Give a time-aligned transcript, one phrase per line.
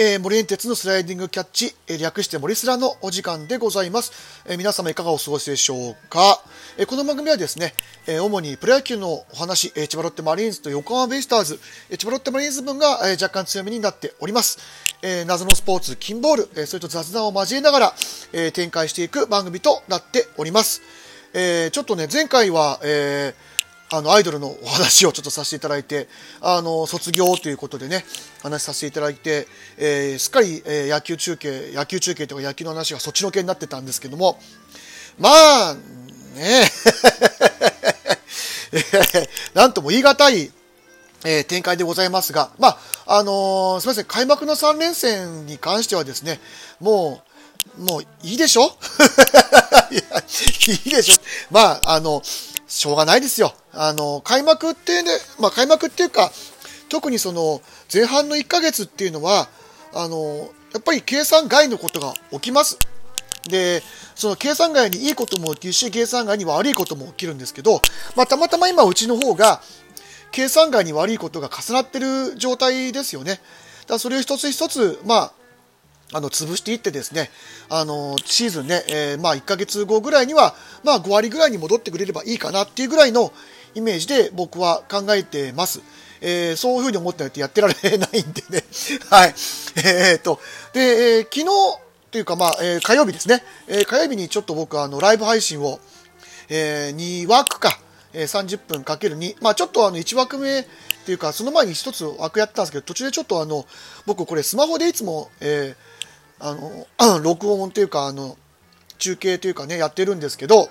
[0.00, 4.12] えー、森エンテツのスライディングキャッチ、えー、略して森スラのお時間でございます。
[4.46, 6.40] えー、皆様いかがお過ごしでしょうか、
[6.76, 7.74] えー、この番組はですね、
[8.06, 11.58] えー、主にプロ野球のお話、えー、千葉ロッテマリーンズと横浜ベイスターズ、
[11.90, 14.60] えー、千葉ロッテマリーンズ分が、えー、若干強めになっております。
[15.02, 17.94] えー、謎のスポーツ、金ボール、えー、それと雑談を交えながら、
[18.32, 20.80] えー、展開していく番組となっております。
[21.34, 23.57] えー、ちょっとね、前回は、えー、
[23.90, 26.08] あの、アイドルのお話をちょっとさせていただいて、
[26.40, 28.04] あの、卒業ということでね、
[28.42, 34.38] 話させていただいて、えー、すっかり、えー、野球中継、野球中継とか野球の話がそっちのけになってたんですけども、
[35.18, 35.30] ま
[35.70, 35.80] あ、ね
[38.72, 40.52] え なんとも言い難い、
[41.24, 46.40] えー、展開でございますが、まあ、あのー、すみません、開幕の3連戦に関してはですね、
[46.78, 47.22] も
[47.78, 48.64] う、もういいでしょ？
[49.90, 50.00] いや
[50.74, 51.14] いいでしょ？
[51.50, 52.22] まあ、あの、
[52.66, 53.54] しょうがないですよ。
[53.80, 56.32] あの、開幕ってね、まあ開幕っていうか、
[56.88, 57.62] 特にその
[57.92, 59.48] 前半の1ヶ月っていうのは、
[59.94, 62.76] あの、やっぱり計算外のことが起きます。
[63.48, 63.82] で、
[64.16, 67.80] その計算外にいいことも起きるし、計算外に悪いことも起きるんですけど、
[68.16, 69.62] まあたまたま今うちの方が、
[70.32, 73.40] 計算外に悪いことが重なってる状態ですよね。
[73.86, 75.32] だそれを一つ一つ、まあ、
[76.14, 77.30] あの、潰していってですね、
[77.68, 83.32] あの、シーズンね、えー、まあ、1ヶ月後ぐらいには、まあ、5割ぐらいに戻ってくれればいいかなっていうぐらいの
[83.74, 85.80] イメージで僕は考えてます。
[86.20, 88.64] えー、そういうふうに思ってないとやってられないんでね。
[89.10, 89.34] はい。
[89.76, 90.40] えー、っと、
[90.72, 91.46] で、えー、昨日
[92.10, 93.44] というか、まあ、えー、火曜日ですね。
[93.66, 95.78] えー、火曜日にちょっと僕、あの、ライブ配信を、
[96.48, 97.78] えー、2枠か、
[98.12, 99.36] えー、30分かける2。
[99.40, 100.66] まあ、ちょっとあの、1枠目っ
[101.04, 103.66] ていうか、その前に1つ枠やってたんですけど、途中でちょっとあの、
[104.06, 105.88] 僕これスマホでいつも、えー、
[106.40, 108.36] あの、 録音っていうか、あの、
[108.98, 110.70] 中継というかね、やってるんですけど、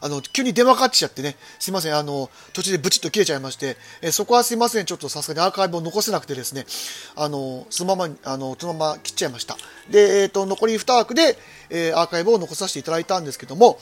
[0.00, 6.66] あの、急に電話かかってきちゃってね、すいません、あの、途中でブチッと切れちゃいまして、えそこはすいません、ちょっとさすがにアーカイブを残せなくてですね、
[7.14, 9.56] あの、そのまま、あの、そのまま切っちゃいました。
[9.90, 11.38] で、えっ、ー、と、残り2枠で、
[11.70, 13.78] えー、アーカイブを残させていただいたんですけども、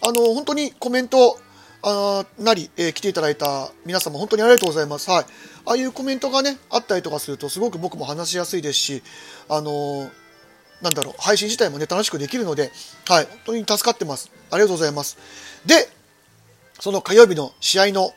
[0.00, 1.38] あの、本当にコメント、
[1.84, 5.10] あなり、えー、来ていただいた皆様本当にありがとうございます。
[5.10, 5.24] はい。
[5.66, 9.02] ああいうコメントがね、あったりとかするとすごく僕も話しやすいですし、
[9.48, 10.08] あの
[10.82, 12.72] なんだろう、配信自体もね、楽しくできるので、
[13.08, 14.30] はい、本当に助かってます。
[14.50, 15.16] ありがとうございます。
[15.64, 15.88] で、
[16.80, 18.12] その火曜日の試合の、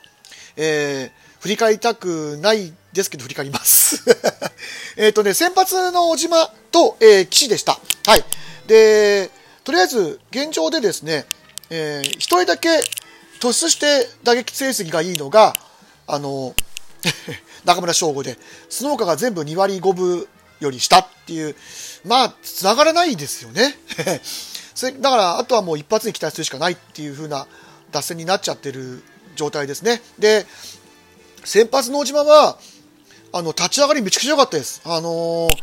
[0.58, 4.04] えー、振り返りたくないですけど、振り返ります。
[4.98, 7.80] えっとね、先発の小島と、えー、岸でした。
[8.08, 8.26] はい。
[8.66, 9.30] で、
[9.64, 11.26] とりあえず、現状でですね、
[11.70, 12.70] えー、一人だけ
[13.40, 15.56] 突出して打撃成績がいいのが、
[16.08, 16.56] あの、
[17.66, 18.40] 中村翔吾で、
[18.70, 20.28] その他が全部2割5分
[20.60, 21.56] より下っていう、
[22.06, 23.78] まあ、繋がらないですよね。
[24.76, 27.48] それだから、あとはもう一発に期待するしかないっていう風な
[27.92, 29.04] 脱線になっちゃってる
[29.36, 30.02] 状態ですね。
[30.20, 30.46] で、
[31.44, 32.58] 先発の大島は、
[33.32, 34.82] あの、立ち上がりめちゃくちゃ良かったです。
[34.84, 35.56] あのー、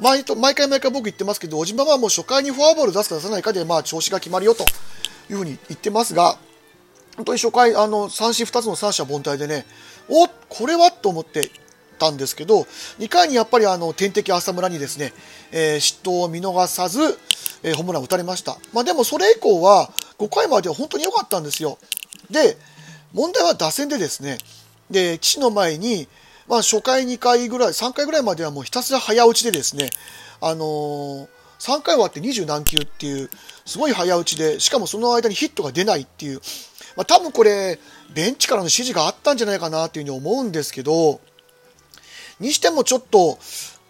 [0.00, 4.64] 毎毎回毎回僕言ってますけど、小島はもう初回にフォアボール出すか出さないかで、まあ、調子が決まるよと
[5.30, 6.38] いうふうに言ってますが、
[7.16, 9.66] 本当に初回、あの、三振2つの三者凡退でね、
[10.08, 11.50] おこれはと思って
[12.02, 12.66] たんですけど、
[12.98, 15.12] 2回にやっぱりあの、天敵浅村にですね、
[15.52, 17.00] えー、失投を見逃さず、
[17.62, 18.58] えー、ホームランを打たれました。
[18.72, 21.78] まあでもそれ以降は、5回までは本当に良かったんですよ。
[22.30, 22.56] で、
[23.12, 24.38] 問題は打線でですね、
[24.90, 26.08] で、岸の前に、
[26.48, 29.90] まあ初回2回ぐらい、3回ぐらいまではもうひたすら早打ちでですね、
[30.40, 31.28] あのー、
[31.60, 33.30] 3回終わって20何球っていう、
[33.64, 36.40] すごい早打ちで、しかもその間にヒットが出ないっていう、
[36.96, 37.78] まあ多分これ、
[38.12, 41.20] ベンチからの指示があったんじゃないかなっていうふうに思うんですけど、
[42.40, 43.38] にしてもちょっと、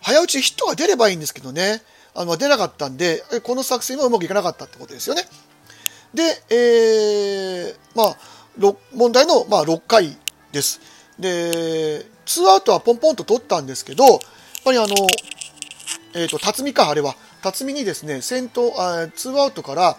[0.00, 1.82] 早打ちヒットが出ればいいんですけどね、
[2.14, 5.22] あの出なかったんで、この作戦はうまくいかなかったってことですよね。
[6.14, 8.16] で、えー、まあ、
[8.94, 10.16] 問題の、まあ、6回
[10.50, 10.81] です。
[11.19, 14.19] で、2アウトはポンポンと取ったんですけど、やっ
[14.64, 14.94] ぱりあの、
[16.14, 17.14] えっ、ー、と、辰巳か、あれは。
[17.43, 19.96] 辰巳にですね、先頭、あ2アウトから、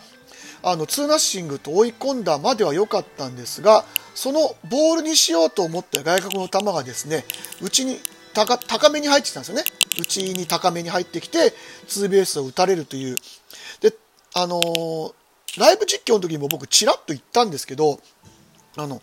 [0.61, 3.83] あの、2ナッシングと追い込んだまでは良かったんですが、
[4.15, 7.25] そのボールにしようと思った外角の球がですね、
[7.61, 7.99] 内に
[8.33, 9.63] 高高めに入ってきたんですよね。
[9.99, 11.53] 内に高めに入ってきて、
[11.87, 13.17] ツーベースを打たれるという。
[13.81, 13.93] で、
[14.33, 15.13] あのー、
[15.59, 17.99] ライブ実況の時にも僕ちらっと言ったんですけど、
[18.75, 19.01] あの、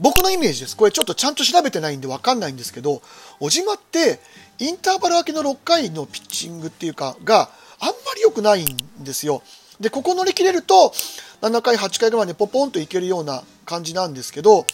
[0.00, 0.76] 僕のイメージです。
[0.76, 3.02] これちょっとちゃんと調べてないんでわかんないんですけど、
[3.38, 4.18] 小島って、
[4.58, 9.42] インターバル明けの6回のピッチングっていうか、があんまり良くないんですよ。
[9.80, 10.92] で、ここ乗り切れると、
[11.40, 14.66] 7回、8回ぐらいでポポンといけるような感じなんですけど、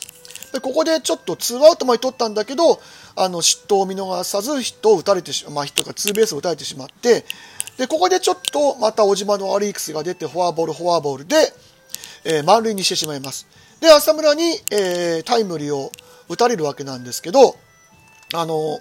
[0.52, 2.80] でここでちょっと2アウトまで取ったんだけど、
[3.16, 7.24] あの、失投を見逃さずヒットを打たれてしま、まあ、ヒットがツーベースを打たれてしまって、
[7.76, 11.36] で、ここでちょっとまた小島の悪い癖が出て、フォアボール、フォアボールで、
[12.24, 13.46] えー、満塁にしてしまいます。
[13.80, 15.92] で、浅村に、えー、タイムリーを
[16.28, 17.56] 打たれるわけなんですけど、
[18.34, 18.80] あの、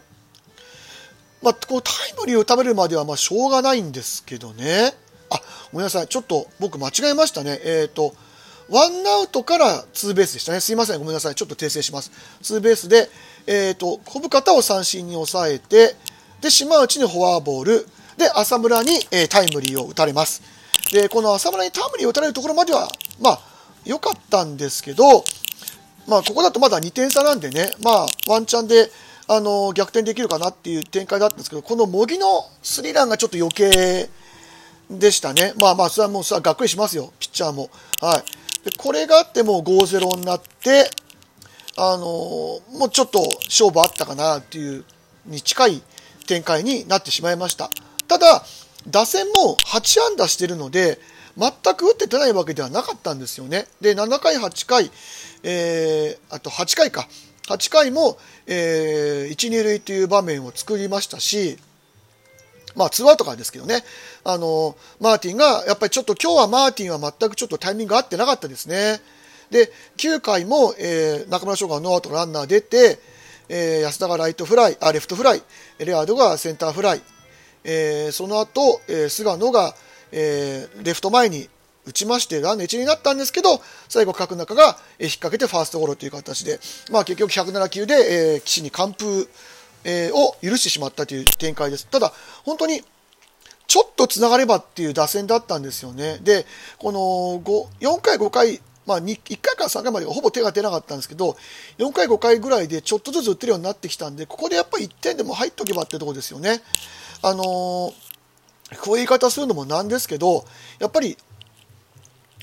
[1.42, 4.94] まあ、こうタイムリーを食べるまではまあしょうがないんですけどね。
[5.30, 5.40] あ、
[5.72, 6.08] ごめんなさい。
[6.08, 7.60] ちょっと僕間違えましたね。
[7.64, 8.16] えっ、ー、と、
[8.70, 10.60] ワンアウトからツーベースでしたね。
[10.60, 11.00] すいません。
[11.00, 11.36] ごめんなさい。
[11.36, 12.12] ちょっと訂正します。
[12.42, 13.10] ツーベースで、
[13.46, 15.96] えっ、ー、と、小深田を三振に抑えて、
[16.42, 17.88] で、島内にフォアボール、
[18.18, 20.42] で、浅村に、えー、タイムリーを打たれます。
[20.92, 22.90] で、この浅村にタイムリーを打たれるところまでは、
[23.22, 23.40] まあ、
[23.86, 25.24] 良かったんですけど、
[26.08, 28.90] まあ、ここだとまだ2点差なんでね、まあ、ワンチャンで、
[29.30, 32.28] あの逆転できるかなっていう展開だったんですけど、この茂木の
[32.64, 34.10] スリーランがちょっと余計
[34.90, 35.54] でしたね。
[35.58, 37.70] まあまあ、それはもうさ、がっくりしますよ、ピッチャーも。
[38.00, 38.24] はい。
[38.68, 40.90] でこれがあってもう5-0になって、
[41.78, 44.84] あのもうちょっと勝負あったかなっていう
[45.26, 45.82] に近い
[46.28, 47.70] 展開になってしまいました。
[48.10, 48.44] ただ、
[48.90, 51.00] 打線も8安打してるので、
[51.38, 53.68] 全く打って出ないわけではなかったんですよね。
[53.80, 54.92] で、7回、8回、
[55.44, 57.08] えー、あと8回か。
[57.48, 58.18] 8回も、
[58.48, 61.58] えー、1、2塁という場面を作りましたし、
[62.78, 63.84] まあ、ツーアウトからですけどね、
[64.24, 69.02] あの、マーティンが、やっぱりちょっと今日はマーティンは全くちょっとタイミング合ってなかったですね。
[69.50, 73.00] で、9回も、えー、中村翔がノーアウトランナー出て、
[73.50, 75.42] えー、安田がライトフライ、あ、レフトフライ、
[75.80, 77.02] レアードがセンターフライ、
[77.64, 79.74] えー、その後、えー、菅野が、
[80.12, 81.50] えー、レフト前に
[81.86, 86.60] 打ちまして、ランナー1になったんですけど、最後、角中が引っ掛けてファーストゴロという形で、
[86.92, 87.94] まあ、結局107球で、
[88.36, 89.30] えー、岸に完封、
[89.88, 91.88] えー、を許してしまったという展開です。
[91.88, 92.14] ただ、
[92.44, 92.84] 本当に、
[93.68, 96.20] ちょっとつながればっていう打線だったんですよね。
[96.22, 96.46] で、
[96.78, 97.00] この
[97.42, 101.38] 5、4回、5回、まあ、1回から3回まではほぼ手が出なかったんですけど、
[101.78, 106.62] 4回、5回ぐらいでちょっとずつ打ってるようになってきたんで、ここでやっぱり1点でも入っとけばってとこですよね。
[107.22, 110.46] あのー、こういう言い方するのもなんですけど、
[110.80, 111.18] やっぱり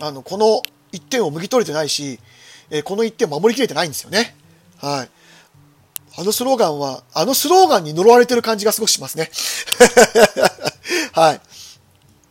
[0.01, 0.63] あのこの
[0.93, 2.19] 1点をむぎ取れてないし、
[2.71, 4.35] えー、この1点守りきれてないんですよね。
[4.79, 5.11] はい。
[6.17, 9.31] あのスローガンは、あのスローガンに呪われてる感じがすごくしますね。
[11.13, 11.41] はい。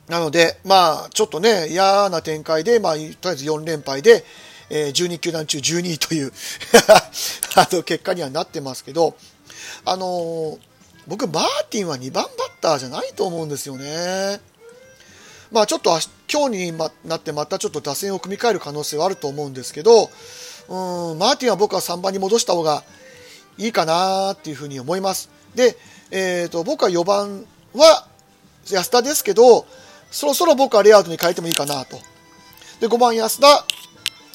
[0.07, 4.23] なので、まあ、ちょっとね、嫌な展開で、まあ、とりあえず4連敗で、
[4.69, 6.31] えー、12球団中12位という
[7.55, 9.15] あの結果にはなってますけど、
[9.85, 10.59] あのー、
[11.07, 14.39] 僕、マーティンは2番バッターじゃないと思うんですよね。
[15.51, 15.91] まあ、ちょっと
[16.31, 20.09] 今日になってまたちょっと打線を組み替える可能性はあると思うんですけど、
[20.67, 22.83] うん、マーティンは僕は3番に戻した方が
[23.57, 25.29] いいかなっていうふうに思います。
[25.55, 25.77] で、
[26.11, 28.07] えーと、僕は4番は
[28.69, 29.65] 安田ですけど、
[30.11, 31.97] そろそろ僕はレアードに変えてもいいかなと。
[32.79, 33.65] で、5番安田、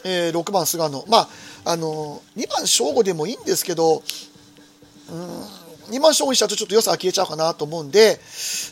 [0.05, 1.05] えー、6番菅野。
[1.09, 1.29] まあ、
[1.65, 4.03] あのー、2番正吾でもいいんですけど、
[5.11, 8.19] うん、2番正吾にしたらちょっと良さが消えちゃうかなと思うんで、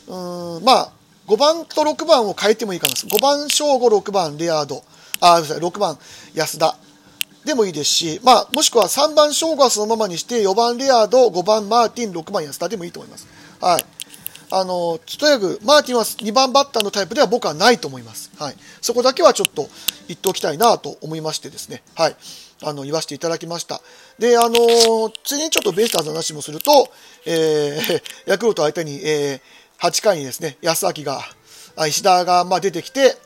[0.08, 0.92] うん、まあ、
[1.26, 2.94] 5番と6番を変えてもいいかな。
[2.94, 4.84] 5番正吾、6番レアード、
[5.20, 5.98] あ、6番
[6.34, 6.76] 安田
[7.46, 13.28] でもいいですし、まあ、もしくは3番正吾はそのままにして、4番レアード、5番マーティン、6番安田でもいいと思います。
[13.60, 13.84] はい。
[14.50, 18.32] あの、とにかく、マーティンは2番バッターのタイプでは僕はないと思います。
[18.36, 18.56] はい。
[18.80, 19.68] そこだけはちょっと
[20.08, 21.82] 言っておきたいなと思いましてですね。
[21.94, 22.16] はい。
[22.62, 23.80] あの、言わせていただきました。
[24.18, 26.90] で、あの次にちょっとベイスターズの話もすると、
[27.26, 31.22] えー、 ヤクルト相手に、えー、8回にですね、安明が、
[31.86, 33.16] 石田がまあ出てきて、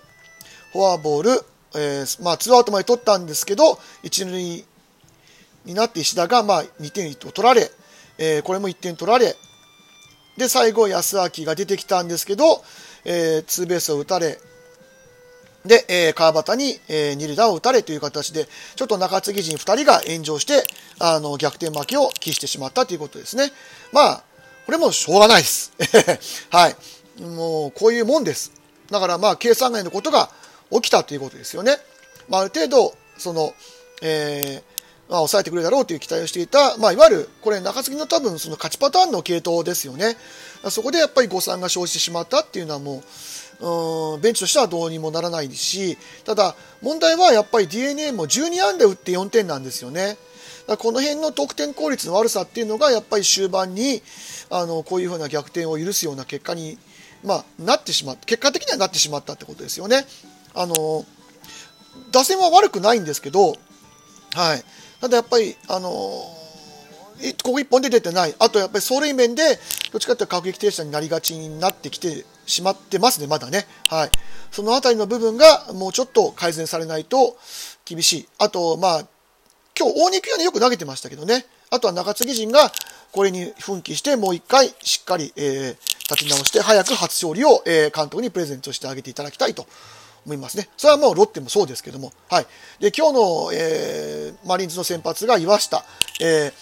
[0.73, 4.65] フォアボール、えー、まあ、2アウトまで取ったんですけど、1塁
[5.65, 7.71] になって石田がまあ2点を取られ、
[8.19, 9.37] えー、これも1点取られ、
[10.37, 12.65] で、最後、安明が出てきたんですけど、
[13.05, 14.39] えー、ツーベースを打たれ、
[15.67, 20.65] で、えー、川端に、えー、二塁打を打たれという形で、ちょっと中継ぎ陣2人が炎上して、
[20.99, 23.53] あの、逆転負けを喫してしまったということですね。
[23.93, 24.25] まあ、
[24.65, 25.73] これもしょうがないです。
[26.49, 26.77] はい。
[27.21, 28.53] もう、こういうもんです。
[28.91, 30.31] だからまあ、計算外のことが
[30.71, 31.77] 起きたということですよね。
[32.29, 33.53] まあ、ある程度、その、
[34.03, 40.17] えー、まあ、抑えてくれるだろうという期待をしていた、まあ、いわゆる、これ、中継ぎの多分、その勝ちパターンの系統ですよね。
[40.71, 43.03] そこでやっぱり誤算が生じてしまったっていうのはも
[43.61, 50.17] う、うん、ベンチとしてはどうにもならないし、ただ、問題はやっぱり DNA も12安打打って4点なんですよね。
[50.79, 54.03] この辺の得点効率の悪さっていうのが、やっぱり終盤に、
[54.51, 56.79] あのこういうふうな逆転を許すような結果に、
[57.25, 60.07] まあ、なってしまった結果的にはなってしまったってことですよね。
[60.55, 61.05] あの
[62.11, 63.57] 打線は悪くないんですけど、
[64.35, 64.65] はい、
[65.01, 65.89] ただやっぱり、あの
[67.43, 69.43] ここ1本で出てない、あとやっぱり走塁面で
[69.93, 73.67] どっちかというと各撃停車になりがちになってきてしまってますね、まだね。
[73.89, 74.11] はい、
[74.51, 77.37] その辺りの部分がもうちょっと改善されないと
[77.85, 78.29] 厳しい。
[78.39, 79.07] あと、まあ、
[79.79, 82.73] 今日大肉屋によく投げてましたけどね、あとは中継ぎ陣が
[83.13, 85.77] これに奮起して、もう一回しっかり、えー、
[86.11, 89.67] 立ち直して、早く初勝利を、えー、監督にプレゼントしてあげていただきたいと。
[90.25, 90.69] 思いますね。
[90.77, 92.13] それはもうロッテもそうですけども。
[92.29, 92.47] はい。
[92.81, 95.85] で、今日の、えー、マリンズの先発が岩下、
[96.21, 96.53] えー、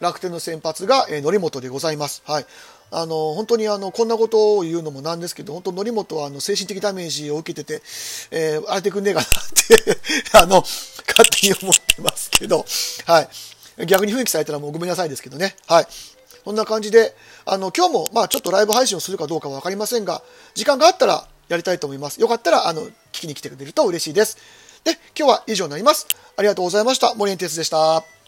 [0.00, 2.22] 楽天の先発が、えー、則本でございます。
[2.26, 2.46] はい。
[2.94, 7.82] あの本当にあのこんなことを言うのもなんですけど、本当、則本はあの精神的ダメージを受けてて、
[8.30, 9.28] えー、荒れてくんねえかなっ
[9.66, 9.98] て
[10.36, 10.62] あの、
[11.08, 12.66] 勝手に思ってますけど、
[13.06, 13.28] はい。
[13.86, 15.56] 逆に雰囲気されたらもうごめんなさいですけどね。
[15.66, 15.86] はい。
[16.44, 17.16] そんな感じで、
[17.46, 20.22] あの、今日も、まあちょっとライブ配信をするかどうかはわかりませんが、
[20.54, 22.20] 時間があったらやりたいと思います。
[22.20, 24.38] よかったら、あの、聞きに来てくれると嬉しいです。
[24.84, 26.06] で、今日は以上になります。
[26.36, 27.14] ありがとうございました。
[27.14, 28.21] 森エンテスでした。